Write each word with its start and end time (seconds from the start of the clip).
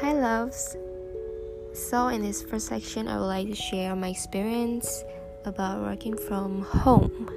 Hi, 0.00 0.12
loves. 0.12 0.76
So, 1.72 2.06
in 2.06 2.22
this 2.22 2.40
first 2.40 2.68
section, 2.68 3.08
I 3.08 3.18
would 3.18 3.26
like 3.26 3.48
to 3.48 3.56
share 3.56 3.96
my 3.96 4.10
experience 4.10 5.02
about 5.44 5.82
working 5.82 6.16
from 6.16 6.62
home. 6.62 7.28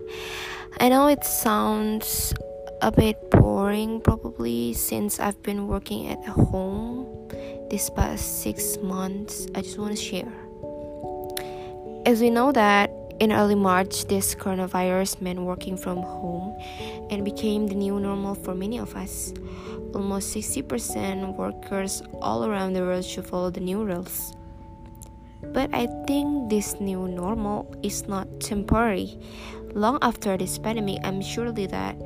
I 0.80 0.90
know 0.90 1.08
it 1.08 1.24
sounds 1.26 2.36
a 2.84 2.92
bit 2.92 3.32
boring, 3.32 4.00
probably, 4.00 4.74
since 4.74 5.20
I've 5.20 5.42
been 5.42 5.68
working 5.68 6.10
at 6.10 6.24
home 6.24 7.28
this 7.72 7.90
past 7.90 8.44
six 8.44 8.78
months. 8.78 9.48
I 9.56 9.64
just 9.64 9.80
want 9.80 9.98
to 9.98 10.02
share. 10.02 10.32
As 12.06 12.22
we 12.22 12.30
know 12.30 12.52
that 12.52 12.92
in 13.20 13.32
early 13.32 13.56
March, 13.56 14.06
this 14.06 14.36
coronavirus 14.36 15.20
meant 15.20 15.42
working 15.42 15.78
from 15.78 15.98
home 15.98 16.56
and 17.12 17.26
became 17.26 17.68
the 17.68 17.76
new 17.76 18.00
normal 18.00 18.34
for 18.34 18.56
many 18.56 18.80
of 18.80 18.96
us. 18.96 19.34
Almost 19.94 20.34
60% 20.34 21.36
workers 21.36 22.02
all 22.22 22.46
around 22.46 22.74
the 22.74 22.82
world 22.82 23.04
should 23.04 23.28
follow 23.28 23.52
the 23.52 23.60
new 23.60 23.84
rules. 23.84 24.34
But 25.54 25.70
I 25.74 25.88
think 26.08 26.50
this 26.50 26.80
new 26.80 27.08
normal 27.08 27.76
is 27.84 28.08
not 28.08 28.40
temporary. 28.40 29.20
Long 29.74 30.00
after 30.02 30.38
this 30.38 30.58
pandemic, 30.58 31.00
I'm 31.04 31.22
surely 31.22 31.68
that 31.68 31.98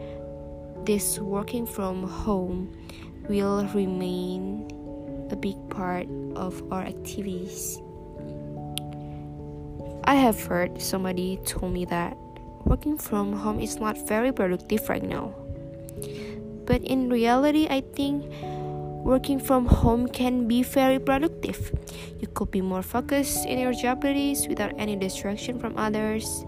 this 0.85 1.19
working 1.19 1.65
from 1.65 2.07
home 2.07 2.71
will 3.29 3.65
remain 3.73 4.67
a 5.29 5.35
big 5.35 5.57
part 5.69 6.07
of 6.35 6.61
our 6.71 6.81
activities. 6.81 7.81
I 10.05 10.15
have 10.15 10.41
heard 10.43 10.81
somebody 10.81 11.39
told 11.45 11.73
me 11.73 11.85
that 11.85 12.15
working 12.65 12.97
from 12.97 13.31
home 13.33 13.59
is 13.59 13.77
not 13.77 13.97
very 14.07 14.31
productive 14.31 14.89
right 14.89 15.03
now. 15.03 15.33
But 16.65 16.81
in 16.81 17.09
reality, 17.09 17.67
I 17.69 17.81
think 17.93 18.25
working 19.05 19.39
from 19.39 19.67
home 19.67 20.07
can 20.09 20.47
be 20.47 20.63
very 20.63 20.97
productive. 20.97 21.71
You 22.19 22.27
could 22.33 22.49
be 22.49 22.61
more 22.61 22.81
focused 22.81 23.45
in 23.45 23.59
your 23.59 23.73
job 23.73 24.01
duties 24.01 24.47
without 24.47 24.73
any 24.77 24.95
distraction 24.95 25.59
from 25.59 25.77
others. 25.77 26.43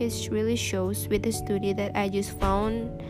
It 0.00 0.28
really 0.30 0.56
shows 0.56 1.06
with 1.06 1.22
the 1.22 1.30
study 1.30 1.72
that 1.74 1.96
I 1.96 2.08
just 2.08 2.38
found 2.40 3.02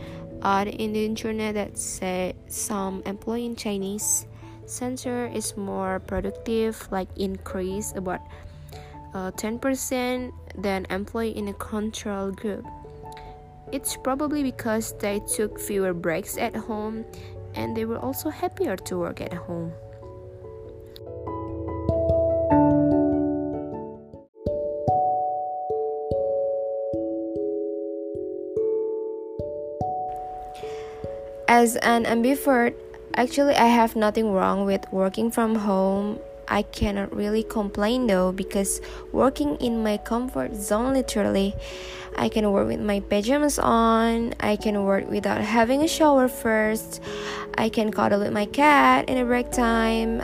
out 0.43 0.67
in 0.67 0.93
the 0.93 1.05
internet 1.05 1.55
that 1.55 1.77
said 1.77 2.35
some 2.47 3.01
employee 3.05 3.45
in 3.45 3.55
Chinese 3.55 4.27
center 4.65 5.27
is 5.33 5.57
more 5.57 5.99
productive, 6.05 6.87
like 6.91 7.09
increase 7.17 7.93
about 7.95 8.21
uh, 9.13 9.31
10% 9.31 10.31
than 10.55 10.85
employee 10.89 11.37
in 11.37 11.47
a 11.47 11.53
control 11.53 12.31
group. 12.31 12.65
It's 13.71 13.95
probably 13.95 14.43
because 14.43 14.93
they 14.99 15.19
took 15.19 15.59
fewer 15.59 15.93
breaks 15.93 16.37
at 16.37 16.55
home 16.55 17.05
and 17.55 17.75
they 17.75 17.85
were 17.85 17.99
also 17.99 18.29
happier 18.29 18.75
to 18.75 18.97
work 18.97 19.21
at 19.21 19.33
home. 19.33 19.71
As 31.47 31.75
an 31.77 32.05
ambivert, 32.05 32.73
actually, 33.15 33.55
I 33.55 33.67
have 33.67 33.95
nothing 33.95 34.31
wrong 34.31 34.65
with 34.65 34.85
working 34.91 35.29
from 35.29 35.55
home 35.55 36.19
I 36.51 36.63
cannot 36.63 37.15
really 37.15 37.43
complain 37.43 38.07
though 38.07 38.33
because 38.33 38.81
working 39.13 39.55
in 39.57 39.83
my 39.83 39.95
comfort 39.95 40.53
zone 40.53 40.93
literally 40.93 41.55
I 42.17 42.27
can 42.27 42.51
work 42.51 42.67
with 42.67 42.81
my 42.81 42.99
pajamas 42.99 43.57
on, 43.57 44.33
I 44.41 44.57
can 44.57 44.83
work 44.83 45.09
without 45.09 45.39
having 45.39 45.81
a 45.81 45.87
shower 45.87 46.27
first, 46.27 47.01
I 47.57 47.69
can 47.69 47.89
cuddle 47.89 48.19
with 48.19 48.33
my 48.33 48.45
cat 48.45 49.09
in 49.09 49.17
a 49.17 49.23
break 49.23 49.49
time, 49.51 50.21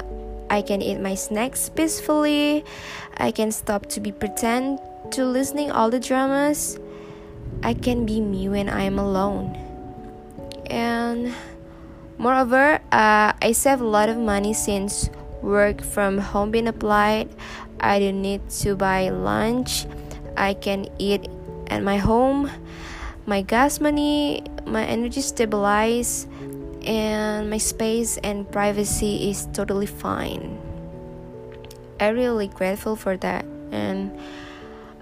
I 0.49 0.61
can 0.61 0.81
eat 0.81 0.99
my 0.99 1.15
snacks 1.15 1.69
peacefully, 1.69 2.65
I 3.15 3.31
can 3.31 3.53
stop 3.53 3.85
to 3.95 4.01
be 4.01 4.11
pretend 4.11 4.79
to 5.11 5.23
listening 5.23 5.71
all 5.71 5.89
the 5.89 5.99
dramas. 5.99 6.77
I 7.63 7.73
can 7.73 8.05
be 8.05 8.19
me 8.19 8.49
when 8.49 8.69
I'm 8.69 8.99
alone. 8.99 9.55
And 10.69 11.33
moreover, 12.17 12.79
uh, 12.91 13.33
I 13.41 13.51
save 13.53 13.81
a 13.81 13.87
lot 13.87 14.09
of 14.09 14.17
money 14.17 14.53
since 14.53 15.09
work 15.47 15.81
from 15.81 16.19
home 16.19 16.51
being 16.51 16.67
applied. 16.67 17.31
I 17.79 17.99
don't 17.99 18.21
need 18.21 18.43
to 18.61 18.75
buy 18.75 19.09
lunch. 19.09 19.87
I 20.35 20.53
can 20.53 20.91
eat 20.99 21.27
at 21.67 21.81
my 21.81 21.97
home. 21.97 22.51
My 23.25 23.41
gas 23.41 23.79
money, 23.79 24.43
my 24.65 24.85
energy 24.85 25.21
stabilized, 25.21 26.27
and 26.83 27.49
my 27.49 27.57
space 27.57 28.17
and 28.23 28.49
privacy 28.51 29.29
is 29.29 29.47
totally 29.51 29.87
fine. 29.87 30.59
I'm 31.99 32.15
really 32.15 32.47
grateful 32.47 32.95
for 32.95 33.17
that. 33.17 33.43
And 33.71 34.11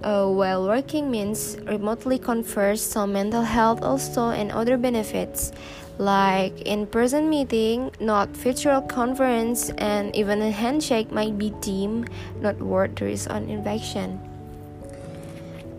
uh, 0.01 0.27
while 0.27 0.65
working 0.65 1.11
means 1.11 1.57
remotely 1.65 2.17
confers 2.17 2.81
some 2.81 3.13
mental 3.13 3.41
health 3.43 3.81
also 3.81 4.29
and 4.29 4.51
other 4.51 4.77
benefits 4.77 5.51
like 5.97 6.59
in-person 6.67 7.29
meeting, 7.31 7.91
not 7.99 8.29
virtual 8.35 8.81
conference, 8.83 9.71
and 9.79 10.11
even 10.15 10.41
a 10.41 10.51
handshake 10.51 11.11
might 11.11 11.39
be 11.39 11.55
deemed 11.63 12.11
not 12.43 12.59
worth 12.59 12.95
the 12.99 13.05
risk 13.05 13.31
on 13.31 13.47
infection. 13.47 14.19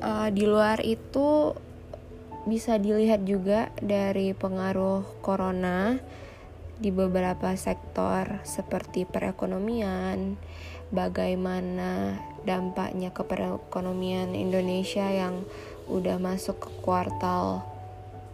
Uh, 0.01 0.29
di 0.33 0.49
luar 0.49 0.81
itu 0.81 1.53
bisa 2.47 2.79
dilihat 2.79 3.27
juga 3.27 3.75
dari 3.83 4.31
pengaruh 4.31 5.03
corona 5.21 5.99
di 6.77 6.93
beberapa 6.93 7.57
sektor 7.57 8.41
seperti 8.45 9.09
perekonomian, 9.09 10.37
bagaimana 10.93 12.21
dampaknya 12.47 13.11
ke 13.11 13.27
perekonomian 13.27 14.37
Indonesia 14.37 15.09
yang 15.09 15.43
udah 15.91 16.21
masuk 16.21 16.61
ke 16.61 16.71
kuartal 16.85 17.76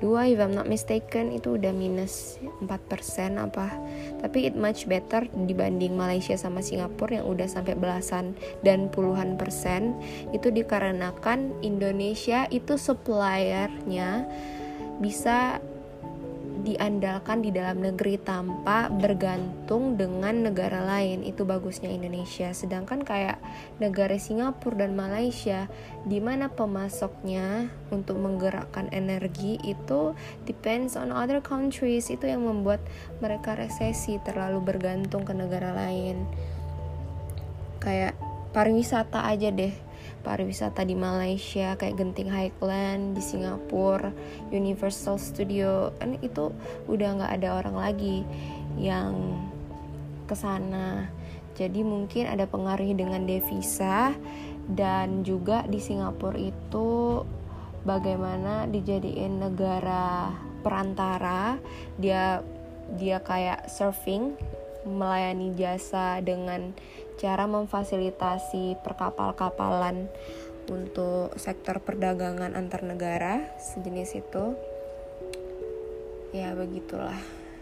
2 0.02 0.34
if 0.34 0.42
I'm 0.42 0.50
not 0.52 0.66
mistaken 0.66 1.30
itu 1.30 1.54
udah 1.54 1.70
minus 1.70 2.42
4% 2.60 3.38
apa. 3.38 3.70
Tapi 4.18 4.50
it 4.50 4.58
much 4.58 4.90
better 4.90 5.30
dibanding 5.46 5.94
Malaysia 5.94 6.34
sama 6.34 6.58
Singapura 6.58 7.22
yang 7.22 7.30
udah 7.30 7.46
sampai 7.46 7.78
belasan 7.78 8.34
dan 8.66 8.90
puluhan 8.90 9.38
persen. 9.38 9.94
Itu 10.34 10.50
dikarenakan 10.50 11.62
Indonesia 11.62 12.50
itu 12.50 12.74
suppliernya 12.74 14.26
bisa 14.98 15.62
diandalkan 16.62 17.43
di 17.43 17.50
dalam 17.50 17.83
negeri 17.83 18.17
tanpa 18.23 18.87
bergantung 18.89 19.99
dengan 19.99 20.47
negara 20.47 20.83
lain. 20.87 21.27
Itu 21.27 21.43
bagusnya 21.43 21.91
Indonesia. 21.91 22.55
Sedangkan 22.55 23.03
kayak 23.03 23.43
negara 23.83 24.15
Singapura 24.17 24.87
dan 24.87 24.95
Malaysia 24.95 25.67
di 26.06 26.23
mana 26.23 26.49
pemasoknya 26.49 27.67
untuk 27.91 28.23
menggerakkan 28.23 28.89
energi 28.95 29.59
itu 29.67 30.15
depends 30.47 30.95
on 30.95 31.11
other 31.11 31.43
countries. 31.43 32.09
Itu 32.09 32.31
yang 32.31 32.47
membuat 32.47 32.81
mereka 33.19 33.59
resesi 33.59 34.23
terlalu 34.23 34.62
bergantung 34.62 35.27
ke 35.27 35.34
negara 35.34 35.75
lain. 35.75 36.25
Kayak 37.83 38.15
pariwisata 38.55 39.27
aja 39.27 39.50
deh 39.50 39.91
pariwisata 40.22 40.86
di 40.86 40.94
Malaysia 40.94 41.74
kayak 41.76 41.98
Genting 41.98 42.30
Highland 42.30 43.18
di 43.18 43.22
Singapura 43.22 44.14
Universal 44.54 45.18
Studio. 45.18 45.90
Kan 45.98 46.18
itu 46.22 46.54
udah 46.86 47.08
nggak 47.20 47.32
ada 47.42 47.48
orang 47.58 47.76
lagi 47.76 48.22
yang 48.78 49.38
ke 50.26 50.34
sana 50.38 51.10
jadi 51.52 51.84
mungkin 51.84 52.24
ada 52.28 52.48
pengaruh 52.48 52.96
dengan 52.96 53.28
devisa 53.28 54.16
dan 54.72 55.20
juga 55.26 55.68
di 55.68 55.76
Singapura 55.82 56.38
itu 56.40 57.20
bagaimana 57.84 58.64
dijadiin 58.70 59.42
negara 59.42 60.32
perantara 60.64 61.60
dia 62.00 62.40
dia 62.96 63.20
kayak 63.20 63.69
surfing 63.69 64.32
melayani 64.88 65.52
jasa 65.55 66.19
dengan 66.25 66.72
cara 67.22 67.46
memfasilitasi 67.46 68.82
perkapal-kapalan 68.82 70.10
untuk 70.66 71.30
sektor 71.38 71.78
perdagangan 71.78 72.58
antar 72.58 72.82
negara 72.82 73.46
sejenis 73.62 74.19
itu 74.19 74.58
ya 76.34 76.50
begitulah. 76.58 77.19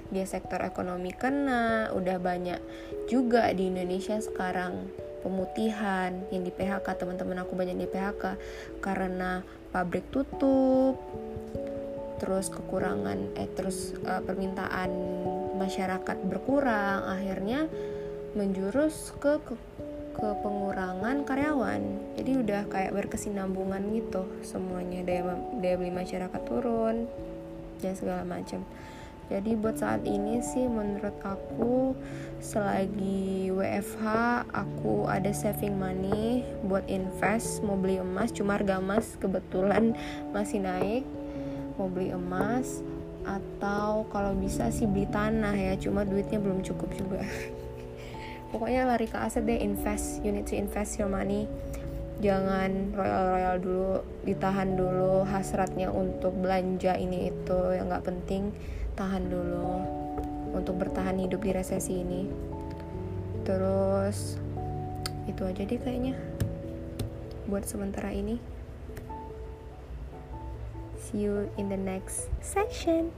Dia 0.08 0.24
sektor 0.24 0.64
ekonomi 0.64 1.12
kena 1.12 1.92
udah 1.92 2.16
banyak 2.18 2.58
juga 3.06 3.52
di 3.52 3.68
Indonesia 3.68 4.16
sekarang 4.16 4.88
pemutihan 5.20 6.24
yang 6.32 6.42
di 6.42 6.50
PHK 6.50 6.96
teman-teman 6.96 7.44
aku 7.44 7.52
banyak 7.52 7.76
di 7.76 7.86
PHK 7.86 8.40
karena 8.80 9.44
pabrik 9.70 10.08
tutup 10.08 10.96
terus 12.16 12.48
kekurangan 12.48 13.36
eh 13.36 13.48
terus 13.52 13.96
uh, 14.04 14.24
permintaan 14.24 14.90
masyarakat 15.56 16.16
berkurang 16.24 17.04
akhirnya 17.04 17.68
menjurus 18.37 19.15
ke, 19.19 19.38
ke 19.43 19.55
ke 20.11 20.29
pengurangan 20.43 21.23
karyawan. 21.25 21.81
Jadi 22.19 22.31
udah 22.44 22.67
kayak 22.69 22.93
berkesinambungan 22.93 23.81
gitu 23.94 24.27
semuanya 24.44 25.06
daya 25.06 25.38
daya 25.62 25.75
beli 25.81 25.94
masyarakat 25.94 26.43
turun 26.44 27.09
dan 27.81 27.97
segala 27.97 28.23
macam 28.23 28.61
jadi 29.31 29.55
buat 29.55 29.79
saat 29.79 30.03
ini 30.03 30.43
sih 30.43 30.67
menurut 30.67 31.15
aku 31.23 31.94
selagi 32.43 33.55
WFH 33.55 34.05
aku 34.50 35.06
ada 35.06 35.31
saving 35.31 35.79
money 35.79 36.43
buat 36.67 36.82
invest 36.91 37.62
mau 37.62 37.79
beli 37.79 38.03
emas 38.03 38.35
cuma 38.35 38.59
harga 38.59 38.82
emas 38.82 39.15
kebetulan 39.23 39.94
masih 40.35 40.59
naik 40.61 41.06
mau 41.79 41.87
beli 41.87 42.11
emas 42.11 42.82
atau 43.23 44.05
kalau 44.11 44.35
bisa 44.35 44.67
sih 44.75 44.91
beli 44.91 45.06
tanah 45.06 45.55
ya 45.55 45.79
cuma 45.79 46.03
duitnya 46.03 46.43
belum 46.43 46.67
cukup 46.67 46.91
juga 46.99 47.23
pokoknya 48.50 48.87
lari 48.87 49.06
ke 49.06 49.17
aset 49.17 49.47
deh 49.47 49.58
invest 49.62 50.20
you 50.26 50.35
need 50.35 50.47
to 50.47 50.58
invest 50.58 50.99
your 50.99 51.11
money. 51.11 51.47
Jangan 52.20 52.93
royal-royal 52.93 53.56
dulu 53.64 53.93
ditahan 54.29 54.76
dulu. 54.76 55.25
Hasratnya 55.25 55.88
untuk 55.88 56.37
belanja 56.37 56.93
ini 57.00 57.32
itu 57.32 57.61
yang 57.73 57.88
nggak 57.88 58.05
penting 58.05 58.52
tahan 58.93 59.32
dulu. 59.32 59.81
Untuk 60.52 60.76
bertahan 60.76 61.17
hidup 61.17 61.41
di 61.41 61.50
resesi 61.56 62.05
ini. 62.05 62.29
Terus 63.49 64.37
itu 65.25 65.43
aja 65.49 65.62
deh 65.64 65.81
kayaknya. 65.81 66.12
Buat 67.49 67.64
sementara 67.64 68.12
ini. 68.12 68.37
See 71.00 71.25
you 71.25 71.49
in 71.56 71.73
the 71.73 71.81
next 71.81 72.29
section 72.44 73.11